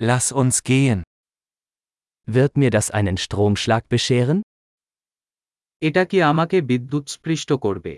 [0.00, 1.02] Lass uns gehen.
[2.26, 4.42] Wird mir das einen Stromschlag bescheren?
[5.86, 7.94] এটা কি আমাকে বিদ্যুৎস্পৃষ্ট করবে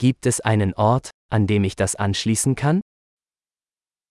[0.00, 2.76] Gibt es einen Ort, an dem ich das anschließen kann?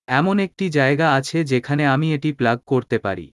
[0.07, 3.27] এমন একটি জায়গা আছে যেখানে আমি এটি প্লাগ করতে পারি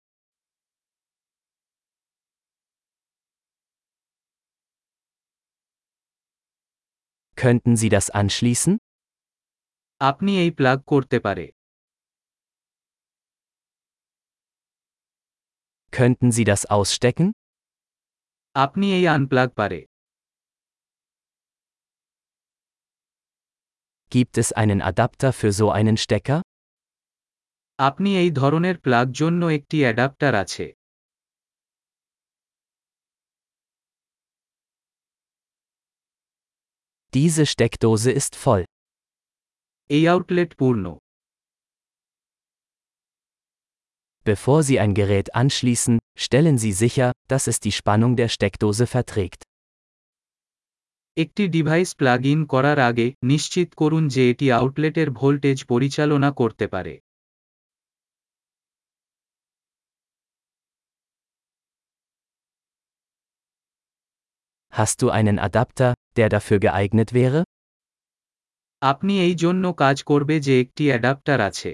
[7.37, 8.73] Könnten Sie das anschließen?
[10.00, 11.46] আপনি এই প্লাগ করতে পারে
[15.94, 17.28] Könnten Sie das ausstecken?
[18.56, 19.80] আপনি এই আনপ্লাগ পারে
[24.12, 26.40] Gibt es einen Adapter für so einen Stecker?
[27.80, 30.66] আপনি এই ধরনের প্লাগ জন্য একটি অ্যাডাপ্টার আছে
[37.14, 38.64] Diese Steckdose ist voll.
[39.90, 40.98] এই আউটলেট পূর্ণ
[44.26, 49.42] Bevor Sie ein Gerät anschließen, stellen Sie sicher, dass es die Spannung der Steckdose verträgt.
[51.18, 57.00] একটি ডিভাইস প্লাগ ইন করার আগে নিশ্চিত করুন যে এটি আউটলেটের ভোল্টেজ পরিচালনা করতে পারে
[64.74, 67.49] Hast du einen Adapter, der dafür geeignet wäre?
[68.82, 71.72] আপনি এই জন্য কাজ করবে যে একটি অ্যাডাপ্টার আছে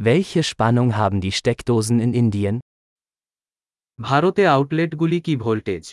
[0.00, 2.56] Welche Spannung haben die Steckdosen in Indien?
[3.98, 5.84] ভারতে আউটলেটগুলি কি voltage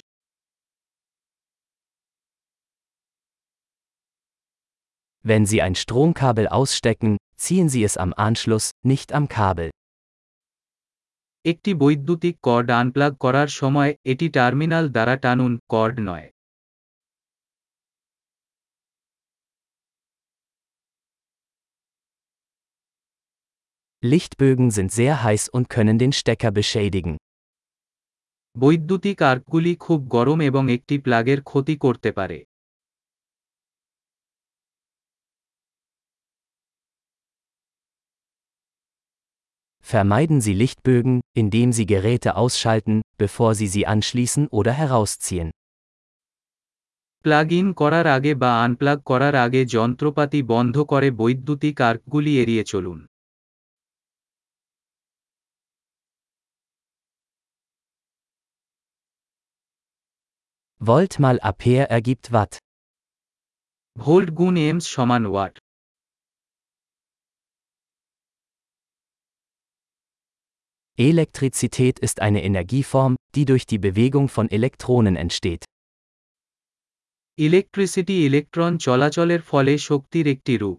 [5.26, 9.70] Wenn Sie ein Stromkabel ausstecken, ziehen Sie es am Anschluss, nicht am Kabel.
[11.51, 16.29] একটি বৈদ্যুতিক কর্ড আনপ্লাগ করার সময় এটি টার্মিনাল দ্বারা টানুন কর্ড নয়
[24.03, 27.15] Lichtbögen sind sehr heiß und können den Stecker beschädigen.
[28.57, 32.39] বৈদ্যুতিক আর্কগুলি খুব গরম এবং একটি প্লাগের ক্ষতি করতে পারে
[39.94, 45.50] Vermeiden Sie Lichtbögen, indem Sie Geräte ausschalten, bevor Sie sie anschließen oder herausziehen.
[47.26, 53.00] Plug in করার আগে বা আনপ্লাগ করার আগে যন্ত্রপাতি বন্ধ করে বৈদ্যুতিক আর্কগুলি এড়িয়ে চলুন
[60.82, 62.54] Volt mal Ampere ergibt Watt.
[63.96, 65.54] Volt গুণ এমস সমান watt
[71.00, 75.64] Elektrizität ist eine Energieform, die durch die Bewegung von Elektronen entsteht.
[77.38, 80.78] Electricity electron চলাচলের ফলে শক্তির একটি রূপ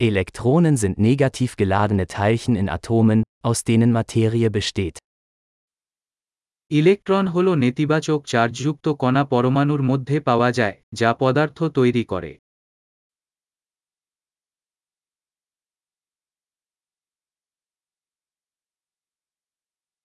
[0.00, 4.96] Elektronen sind negativ geladene Teilchen in Atomen, aus denen Materie besteht.
[6.70, 12.32] Electron হল নেতিবাচক চার্জযুক্ত কণা পরমাণুর মধ্যে পাওয়া যায় যা পদার্থ তৈরি করে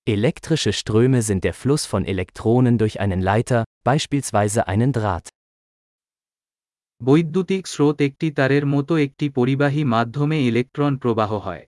[0.08, 5.28] Elektrische Ströme sind der Fluss von Elektronen durch einen Leiter, beispielsweise einen Draht.
[7.02, 11.64] বৈদ্যুতিক স্রোত একটি তারের মতো একটি পরিবাহী মাধ্যমে ইলেকট্রন প্রবাহ হয়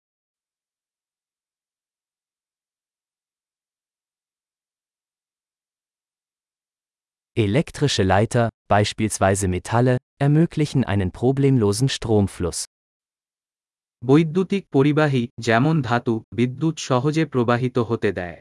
[7.37, 12.65] Elektrische Leiter, beispielsweise Metalle, ermöglichen einen problemlosen Stromfluss.
[14.04, 18.40] বৈদ্যুতিক পরিবাহী যেমন ধাতু বিদ্যুৎ সহজে প্রবাহিত হতে দেয়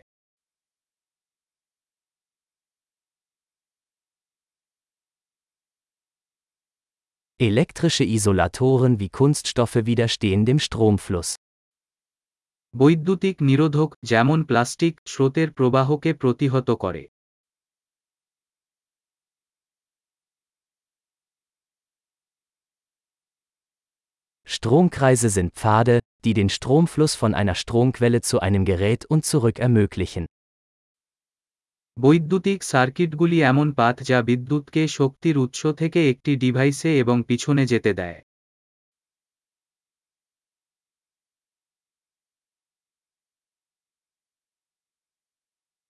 [7.40, 11.30] Elektrische Isolatoren wie Kunststoffe widerstehen dem Stromfluss.
[12.74, 17.02] বৈদ্যুতিক নিরোধক যেমন প্লাস্টিক স্রোতের প্রবাহকে প্রতিহত করে
[24.51, 30.25] Stromkreise sind Pfade, die den Stromfluss von einer Stromquelle zu einem Gerät und zurück ermöglichen.
[31.99, 38.19] বৈদ্যুতিক সার্কিটগুলি এমন পাথ যা বিদ্যুৎকে শক্তির উৎস থেকে একটি ডিভাইসে এবং পিছনে যেতে দেয়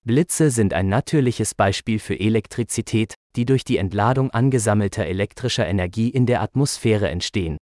[0.09, 6.25] Blitze sind ein natürliches Beispiel für Elektrizität, die durch die Entladung angesammelter elektrischer Energie in
[6.25, 7.57] der Atmosphäre entstehen.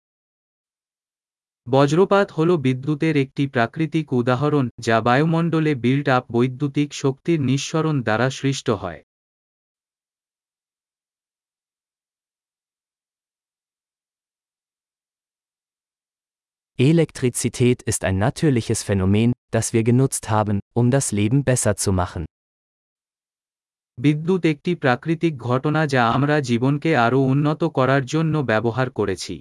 [1.70, 8.68] বজ্রপাত হল বিদ্যুতের একটি প্রাকৃতিক উদাহরণ যা বায়ুমণ্ডলে বিল্ড আপ বৈদ্যুতিক শক্তির নিঃসরণ দ্বারা সৃষ্ট
[8.82, 9.02] হয়
[16.80, 22.24] Elektrizität ist ein natürliches Phänomen, das wir genutzt haben, um das Leben besser zu machen.
[23.98, 29.36] বিদ্যুৎ একটি প্রাকৃতিক ঘটনা যা আমরা জীবনকে আরও উন্নত করার জন্য ব্যবহার করেছি